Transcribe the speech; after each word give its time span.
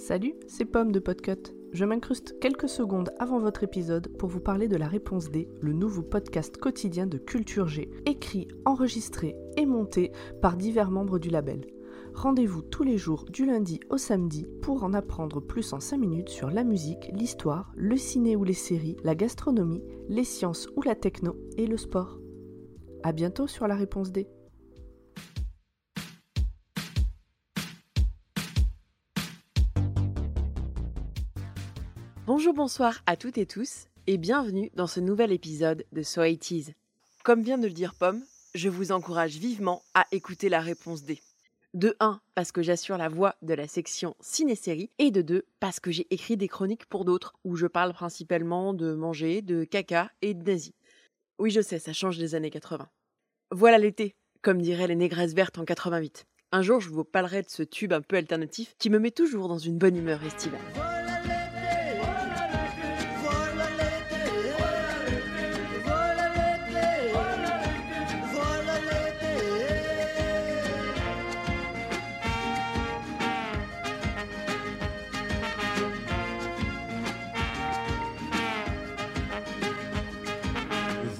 Salut, 0.00 0.32
c'est 0.46 0.64
Pomme 0.64 0.92
de 0.92 0.98
Podcut. 0.98 1.54
Je 1.72 1.84
m'incruste 1.84 2.40
quelques 2.40 2.70
secondes 2.70 3.12
avant 3.18 3.38
votre 3.38 3.64
épisode 3.64 4.08
pour 4.16 4.30
vous 4.30 4.40
parler 4.40 4.66
de 4.66 4.78
la 4.78 4.88
réponse 4.88 5.30
D, 5.30 5.46
le 5.60 5.74
nouveau 5.74 6.00
podcast 6.00 6.56
quotidien 6.56 7.06
de 7.06 7.18
Culture 7.18 7.68
G, 7.68 7.90
écrit, 8.06 8.48
enregistré 8.64 9.36
et 9.58 9.66
monté 9.66 10.10
par 10.40 10.56
divers 10.56 10.90
membres 10.90 11.18
du 11.18 11.28
label. 11.28 11.66
Rendez-vous 12.14 12.62
tous 12.62 12.82
les 12.82 12.96
jours 12.96 13.26
du 13.26 13.44
lundi 13.44 13.78
au 13.90 13.98
samedi 13.98 14.46
pour 14.62 14.84
en 14.84 14.94
apprendre 14.94 15.38
plus 15.38 15.74
en 15.74 15.80
5 15.80 15.98
minutes 15.98 16.30
sur 16.30 16.50
la 16.50 16.64
musique, 16.64 17.10
l'histoire, 17.12 17.70
le 17.76 17.98
ciné 17.98 18.36
ou 18.36 18.44
les 18.44 18.54
séries, 18.54 18.96
la 19.04 19.14
gastronomie, 19.14 19.84
les 20.08 20.24
sciences 20.24 20.66
ou 20.76 20.82
la 20.82 20.94
techno 20.94 21.36
et 21.58 21.66
le 21.66 21.76
sport. 21.76 22.18
A 23.02 23.12
bientôt 23.12 23.46
sur 23.46 23.68
la 23.68 23.76
réponse 23.76 24.12
D. 24.12 24.28
Bonjour, 32.32 32.54
bonsoir 32.54 33.02
à 33.06 33.16
toutes 33.16 33.38
et 33.38 33.44
tous 33.44 33.88
et 34.06 34.16
bienvenue 34.16 34.70
dans 34.76 34.86
ce 34.86 35.00
nouvel 35.00 35.32
épisode 35.32 35.84
de 35.90 36.02
So 36.04 36.22
It 36.22 36.72
Comme 37.24 37.42
vient 37.42 37.58
de 37.58 37.66
le 37.66 37.72
dire 37.72 37.92
Pomme, 37.92 38.22
je 38.54 38.68
vous 38.68 38.92
encourage 38.92 39.36
vivement 39.38 39.82
à 39.94 40.06
écouter 40.12 40.48
la 40.48 40.60
réponse 40.60 41.02
D. 41.02 41.20
De 41.74 41.96
1, 41.98 42.20
parce 42.36 42.52
que 42.52 42.62
j'assure 42.62 42.98
la 42.98 43.08
voix 43.08 43.34
de 43.42 43.52
la 43.52 43.66
section 43.66 44.14
ciné-série, 44.20 44.90
et 45.00 45.10
de 45.10 45.22
2, 45.22 45.44
parce 45.58 45.80
que 45.80 45.90
j'ai 45.90 46.06
écrit 46.10 46.36
des 46.36 46.46
chroniques 46.46 46.86
pour 46.86 47.04
d'autres, 47.04 47.34
où 47.42 47.56
je 47.56 47.66
parle 47.66 47.92
principalement 47.92 48.74
de 48.74 48.94
manger, 48.94 49.42
de 49.42 49.64
caca 49.64 50.12
et 50.22 50.32
de 50.32 50.48
nazi. 50.48 50.72
Oui, 51.40 51.50
je 51.50 51.60
sais, 51.60 51.80
ça 51.80 51.92
change 51.92 52.16
des 52.16 52.36
années 52.36 52.50
80. 52.50 52.88
Voilà 53.50 53.78
l'été, 53.78 54.14
comme 54.40 54.62
diraient 54.62 54.86
les 54.86 54.94
négresses 54.94 55.34
vertes 55.34 55.58
en 55.58 55.64
88. 55.64 56.26
Un 56.52 56.62
jour, 56.62 56.80
je 56.80 56.90
vous 56.90 57.02
parlerai 57.02 57.42
de 57.42 57.50
ce 57.50 57.64
tube 57.64 57.92
un 57.92 58.02
peu 58.02 58.14
alternatif 58.14 58.76
qui 58.78 58.88
me 58.88 59.00
met 59.00 59.10
toujours 59.10 59.48
dans 59.48 59.58
une 59.58 59.78
bonne 59.78 59.96
humeur 59.96 60.22
estivale. 60.22 60.99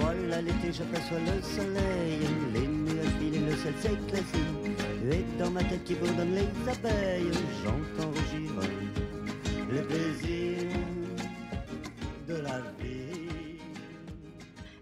Voilà 0.00 0.40
l'été, 0.42 0.72
j'aperçois 0.72 1.18
le 1.18 1.42
soleil, 1.42 2.20
les 2.54 2.66
nuages 2.68 3.08
filent 3.18 3.34
et 3.34 3.50
le 3.50 3.56
ciel 3.56 3.74
s'éclaircit. 3.80 4.38
Et 5.10 5.38
dans 5.38 5.50
ma 5.50 5.64
tête 5.64 5.82
qui 5.84 5.94
bourdonne 5.94 6.34
les 6.34 6.70
abeilles, 6.70 7.32
j'entends 7.64 8.10
rougir 8.10 8.52
le 9.70 9.86
plaisir 9.86 10.58
de 12.28 12.34
la 12.34 12.60
vie. 12.78 13.58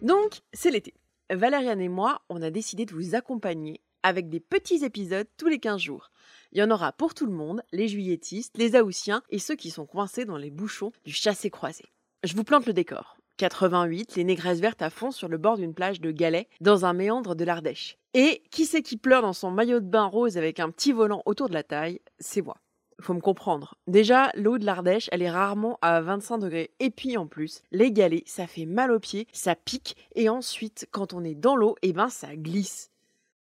Donc, 0.03 0.41
c'est 0.53 0.71
l'été. 0.71 0.95
Valériane 1.31 1.81
et 1.81 1.89
moi, 1.89 2.21
on 2.29 2.43
a 2.43 2.51
décidé 2.51 2.85
de 2.85 2.93
vous 2.93 3.15
accompagner 3.15 3.81
avec 4.03 4.29
des 4.29 4.41
petits 4.41 4.85
épisodes 4.85 5.27
tous 5.39 5.49
les 5.49 5.59
15 5.59 5.81
jours. 5.81 6.11
Il 6.53 6.59
y 6.59 6.63
en 6.63 6.71
aura 6.71 6.93
pour 6.93 7.15
tout 7.15 7.27
le 7.27 7.33
monde, 7.33 7.63
les 7.73 7.89
juilletistes, 7.89 8.59
les 8.59 8.77
aoussiens 8.77 9.23
et 9.31 9.39
ceux 9.39 9.57
qui 9.57 9.71
sont 9.71 9.87
coincés 9.87 10.25
dans 10.25 10.37
les 10.37 10.51
bouchons 10.51 10.93
du 11.05 11.13
chassé-croisé. 11.13 11.87
Je 12.23 12.35
vous 12.37 12.45
plante 12.45 12.67
le 12.67 12.73
décor. 12.73 13.17
88, 13.37 14.17
les 14.17 14.25
négresses 14.25 14.61
vertes 14.61 14.83
à 14.83 14.91
fond 14.91 15.11
sur 15.11 15.29
le 15.29 15.39
bord 15.39 15.57
d'une 15.57 15.75
plage 15.75 16.01
de 16.01 16.11
galets 16.11 16.49
dans 16.61 16.85
un 16.85 16.93
méandre 16.93 17.35
de 17.35 17.45
l'Ardèche. 17.45 17.99
Et 18.15 18.43
qui 18.51 18.65
c'est 18.65 18.83
qui 18.83 18.97
pleure 18.97 19.23
dans 19.23 19.33
son 19.33 19.51
maillot 19.51 19.81
de 19.81 19.87
bain 19.87 20.07
rose 20.07 20.39
avec 20.39 20.59
un 20.61 20.71
petit 20.71 20.93
volant 20.93 21.23
autour 21.27 21.49
de 21.49 21.55
la 21.55 21.63
taille? 21.63 22.01
C'est 22.19 22.43
moi. 22.43 22.57
Faut 23.01 23.13
me 23.13 23.21
comprendre. 23.21 23.75
Déjà, 23.87 24.31
l'eau 24.35 24.57
de 24.57 24.65
l'Ardèche, 24.65 25.09
elle 25.13 25.21
est 25.21 25.31
rarement 25.31 25.79
à 25.83 26.01
25 26.01 26.39
degrés. 26.39 26.71
Et 26.81 26.91
puis 26.91 27.19
en 27.19 27.27
plus, 27.27 27.63
les 27.71 27.93
galets, 27.93 28.27
ça 28.27 28.47
fait 28.47 28.65
mal 28.65 28.91
aux 28.91 29.01
pieds, 29.01 29.27
ça 29.33 29.55
pique, 29.55 29.97
et 30.15 30.31
ensuite, 30.31 30.89
quand 30.91 31.13
on 31.13 31.23
est 31.23 31.35
dans 31.35 31.57
l'eau, 31.57 31.77
eh 31.83 31.93
ben 31.93 32.09
ça 32.09 32.35
glisse. 32.35 32.91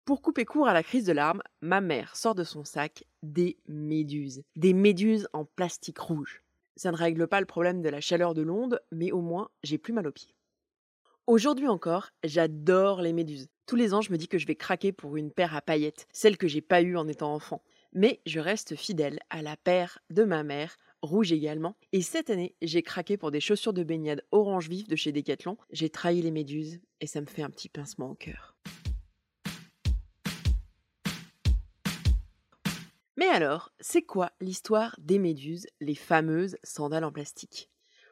Pour 0.05 0.21
couper 0.21 0.43
court 0.43 0.67
à 0.67 0.73
la 0.73 0.83
crise 0.83 1.05
de 1.05 1.13
larmes, 1.13 1.41
ma 1.61 1.79
mère 1.79 2.15
sort 2.15 2.35
de 2.35 2.43
son 2.43 2.65
sac 2.65 3.05
des 3.21 3.57
méduses. 3.67 4.43
Des 4.57 4.73
méduses 4.73 5.29
en 5.31 5.45
plastique 5.45 5.99
rouge. 5.99 6.42
Ça 6.75 6.91
ne 6.91 6.97
règle 6.97 7.27
pas 7.27 7.39
le 7.39 7.45
problème 7.45 7.81
de 7.81 7.89
la 7.89 8.01
chaleur 8.01 8.33
de 8.33 8.41
l'onde, 8.41 8.81
mais 8.91 9.11
au 9.11 9.21
moins 9.21 9.49
j'ai 9.63 9.77
plus 9.77 9.93
mal 9.93 10.07
aux 10.07 10.11
pieds. 10.11 10.35
Aujourd'hui 11.25 11.67
encore, 11.67 12.09
j'adore 12.23 13.01
les 13.01 13.13
méduses. 13.13 13.47
Tous 13.65 13.77
les 13.77 13.93
ans, 13.93 14.01
je 14.01 14.11
me 14.11 14.17
dis 14.17 14.27
que 14.27 14.37
je 14.37 14.45
vais 14.45 14.55
craquer 14.55 14.91
pour 14.91 15.15
une 15.15 15.31
paire 15.31 15.55
à 15.55 15.61
paillettes, 15.61 16.05
celle 16.11 16.37
que 16.37 16.49
j'ai 16.49 16.61
pas 16.61 16.81
eue 16.81 16.97
en 16.97 17.07
étant 17.07 17.33
enfant. 17.33 17.63
Mais 17.93 18.21
je 18.25 18.41
reste 18.41 18.75
fidèle 18.75 19.19
à 19.29 19.41
la 19.41 19.55
paire 19.55 19.99
de 20.09 20.25
ma 20.25 20.43
mère, 20.43 20.77
rouge 21.01 21.31
également. 21.31 21.77
Et 21.93 22.01
cette 22.01 22.29
année, 22.29 22.55
j'ai 22.61 22.81
craqué 22.81 23.15
pour 23.15 23.31
des 23.31 23.39
chaussures 23.39 23.71
de 23.71 23.83
baignade 23.83 24.25
orange 24.31 24.67
vif 24.67 24.87
de 24.87 24.97
chez 24.97 25.13
Decathlon. 25.13 25.57
J'ai 25.69 25.89
trahi 25.89 26.21
les 26.21 26.31
méduses 26.31 26.81
et 26.99 27.07
ça 27.07 27.21
me 27.21 27.25
fait 27.25 27.43
un 27.43 27.49
petit 27.49 27.69
pincement 27.69 28.11
au 28.11 28.15
cœur. 28.15 28.57
Alors, 33.33 33.71
c'est 33.79 34.03
quoi 34.03 34.31
l'histoire 34.41 34.95
des 34.99 35.17
méduses, 35.17 35.65
les 35.81 35.95
fameuses 35.95 36.55
sandales 36.63 37.03
en 37.03 37.11
plastique? 37.11 37.67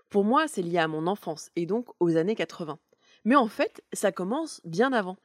Pour 0.10 0.24
moi, 0.24 0.48
c'est 0.48 0.64
lié 0.64 0.80
à 0.80 0.88
mon 0.88 1.06
enfance 1.06 1.52
et 1.56 1.68
donc 1.68 1.90
aux 2.00 2.18
années 2.18 2.34
80. 2.34 2.80
Mais 3.24 3.36
en 3.36 3.48
fait, 3.48 3.84
ça 3.94 4.12
commence 4.12 4.62
bien 4.66 4.92
avant. 4.94 5.18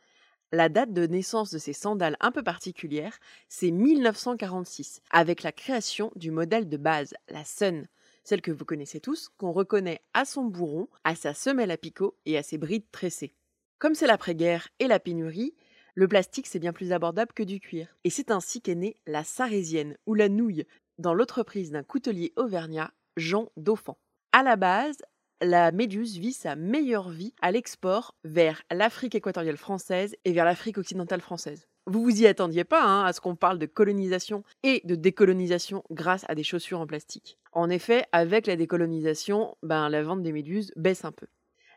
La 0.53 0.69
date 0.69 0.93
de 0.93 1.07
naissance 1.07 1.51
de 1.51 1.57
ces 1.57 1.73
sandales 1.73 2.19
un 2.21 2.31
peu 2.31 2.43
particulières, 2.43 3.19
c'est 3.49 3.71
1946, 3.71 5.01
avec 5.11 5.43
la 5.43 5.51
création 5.51 6.13
du 6.15 6.31
modèle 6.31 6.69
de 6.69 6.77
base, 6.77 7.15
la 7.31 7.47
Sun, 7.47 7.89
celle 8.23 8.43
que 8.43 8.53
vous 8.53 8.67
connaissez 8.67 9.01
tous, 9.01 9.31
qu'on 9.39 9.53
reconnaît 9.53 10.03
à 10.13 10.27
son 10.27 10.45
bourron, 10.45 10.89
à 11.05 11.15
sa 11.15 11.33
semelle 11.33 11.71
à 11.71 11.79
picot 11.79 12.19
et 12.27 12.37
à 12.37 12.43
ses 12.43 12.59
brides 12.59 12.91
tressées. 12.93 13.35
Comme 13.79 13.95
c'est 13.95 14.07
l'après-guerre 14.07 14.69
et 14.79 14.89
la 14.89 15.01
pénurie, 15.01 15.55
le 15.97 16.09
plastique, 16.09 16.47
c'est 16.47 16.59
bien 16.59 16.75
plus 16.75 16.93
abordable 16.93 17.33
que 17.33 17.43
du 17.43 17.59
cuir. 17.59 17.89
Et 18.05 18.11
c'est 18.11 18.31
ainsi 18.31 18.61
qu'est 18.61 18.75
née 18.75 18.97
la 19.07 19.25
sarésienne, 19.25 19.97
ou 20.07 20.13
la 20.13 20.29
nouille, 20.29 20.67
dans 20.99 21.15
l'entreprise 21.15 21.71
d'un 21.71 21.83
coutelier 21.83 22.35
auvergnat, 22.37 22.93
Jean 23.17 23.51
Dauphin. 23.57 23.97
À 24.33 24.43
la 24.43 24.57
base, 24.57 24.99
la 25.41 25.73
méduse 25.73 26.19
vit 26.19 26.35
sa 26.35 26.55
meilleure 26.55 27.09
vie 27.09 27.33
à 27.41 27.51
l'export 27.51 28.15
vers 28.25 28.63
l'Afrique 28.71 29.15
équatoriale 29.15 29.57
française 29.57 30.15
et 30.27 30.33
vers 30.33 30.45
l'Afrique 30.45 30.77
occidentale 30.77 31.23
française. 31.23 31.67
Vous 31.87 32.03
vous 32.03 32.21
y 32.21 32.27
attendiez 32.27 32.65
pas 32.65 32.85
hein, 32.85 33.05
à 33.05 33.15
ce 33.15 33.23
qu'on 33.23 33.37
parle 33.37 33.59
de 33.59 33.67
colonisation 33.67 34.45
et 34.65 34.83
de 34.85 34.97
décolonisation 34.97 35.83
grâce 35.91 36.27
à 36.29 36.35
des 36.35 36.43
chaussures 36.43 36.81
en 36.81 36.87
plastique. 36.87 37.39
En 37.53 37.71
effet, 37.71 38.05
avec 38.13 38.47
la 38.47 38.57
décolonisation, 38.57 39.57
ben, 39.63 39.89
la 39.89 40.03
vente 40.03 40.23
des 40.23 40.33
méduses 40.33 40.73
baisse 40.77 41.07
un 41.07 41.13
peu. 41.13 41.27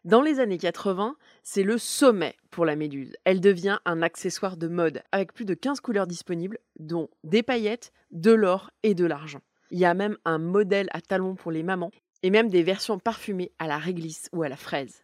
Dans 0.06 0.22
les 0.22 0.40
années 0.40 0.58
80, 0.58 1.18
c'est 1.44 1.64
le 1.64 1.78
sommet 1.78 2.36
pour 2.52 2.64
la 2.64 2.78
méduse. 2.78 3.18
Elle 3.26 3.42
devient 3.42 3.80
un 3.84 4.02
accessoire 4.02 4.56
de 4.56 4.70
mode 4.70 5.04
avec 5.12 5.34
plus 5.34 5.44
de 5.44 5.54
15 5.54 5.82
couleurs 5.82 6.08
disponibles, 6.08 6.58
dont 6.80 7.10
des 7.26 7.44
paillettes, 7.44 7.92
de 8.12 8.32
l'or 8.32 8.72
et 8.84 8.96
de 8.96 9.06
l'argent. 9.06 9.42
Il 9.72 9.80
y 9.80 9.86
a 9.86 9.94
même 9.94 10.18
un 10.24 10.38
modèle 10.38 10.88
à 10.94 11.02
talons 11.02 11.36
pour 11.36 11.52
les 11.52 11.64
mamans 11.64 11.92
et 12.24 12.30
même 12.30 12.48
des 12.48 12.64
versions 12.64 12.98
parfumées 12.98 13.52
à 13.60 13.68
la 13.68 13.78
réglisse 13.78 14.30
ou 14.32 14.42
à 14.42 14.48
la 14.48 14.56
fraise. 14.56 15.04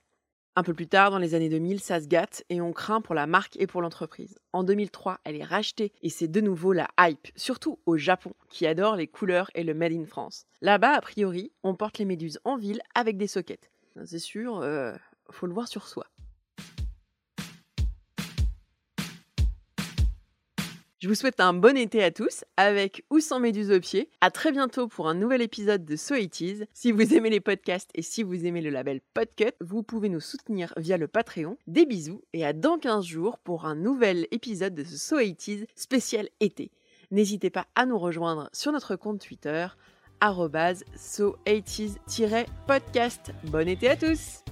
Un 0.55 0.63
peu 0.63 0.73
plus 0.73 0.87
tard, 0.87 1.11
dans 1.11 1.17
les 1.17 1.35
années 1.35 1.49
2000, 1.49 1.81
ça 1.81 1.99
se 1.99 2.07
gâte 2.07 2.45
et 2.49 2.61
on 2.61 2.71
craint 2.71 3.01
pour 3.01 3.15
la 3.15 3.27
marque 3.27 3.57
et 3.59 3.67
pour 3.67 3.81
l'entreprise. 3.81 4.39
En 4.53 4.63
2003, 4.63 5.19
elle 5.25 5.35
est 5.35 5.43
rachetée 5.43 5.91
et 6.01 6.09
c'est 6.09 6.29
de 6.29 6.39
nouveau 6.39 6.71
la 6.71 6.87
hype, 6.97 7.27
surtout 7.35 7.79
au 7.85 7.97
Japon, 7.97 8.31
qui 8.49 8.65
adore 8.65 8.95
les 8.95 9.07
couleurs 9.07 9.51
et 9.55 9.65
le 9.65 9.73
Made 9.73 9.91
in 9.91 10.05
France. 10.05 10.45
Là-bas, 10.61 10.93
a 10.93 11.01
priori, 11.01 11.51
on 11.63 11.75
porte 11.75 11.97
les 11.97 12.05
méduses 12.05 12.39
en 12.45 12.55
ville 12.55 12.79
avec 12.95 13.17
des 13.17 13.27
sockets. 13.27 13.69
C'est 14.03 14.19
sûr, 14.19 14.57
euh, 14.57 14.93
faut 15.31 15.47
le 15.47 15.53
voir 15.53 15.67
sur 15.67 15.87
soi. 15.87 16.05
Je 20.99 21.07
vous 21.07 21.15
souhaite 21.15 21.39
un 21.39 21.53
bon 21.53 21.77
été 21.77 22.03
à 22.03 22.09
tous, 22.09 22.45
avec 22.57 23.05
ou 23.11 23.19
sans 23.19 23.39
méduse 23.39 23.71
aux 23.71 23.79
pieds. 23.79 24.09
À 24.21 24.31
très 24.31 24.51
bientôt 24.51 24.87
pour 24.87 25.07
un 25.07 25.13
nouvel 25.13 25.41
épisode 25.41 25.85
de 25.85 25.95
So 25.95 26.15
It 26.15 26.41
Is. 26.41 26.63
Si 26.73 26.91
vous 26.91 27.13
aimez 27.13 27.29
les 27.29 27.39
podcasts 27.39 27.91
et 27.93 28.01
si 28.01 28.23
vous 28.23 28.45
aimez 28.45 28.61
le 28.61 28.71
label 28.71 29.01
Podcut, 29.13 29.53
vous 29.61 29.83
pouvez 29.83 30.09
nous 30.09 30.19
soutenir 30.19 30.73
via 30.77 30.97
le 30.97 31.07
Patreon. 31.07 31.57
Des 31.67 31.85
bisous 31.85 32.23
et 32.33 32.43
à 32.43 32.53
dans 32.53 32.79
15 32.79 33.05
jours 33.05 33.37
pour 33.37 33.65
un 33.65 33.75
nouvel 33.75 34.27
épisode 34.31 34.73
de 34.73 34.83
ce 34.83 34.97
So 34.97 35.19
It 35.19 35.47
Is 35.47 35.65
spécial 35.75 36.27
été. 36.39 36.71
N'hésitez 37.11 37.51
pas 37.51 37.67
à 37.75 37.85
nous 37.85 37.99
rejoindre 37.99 38.49
sur 38.51 38.71
notre 38.71 38.95
compte 38.95 39.19
Twitter, 39.19 39.67
so80s-podcast. 40.97 43.31
Bon 43.43 43.67
été 43.67 43.89
à 43.89 43.95
tous 43.95 44.44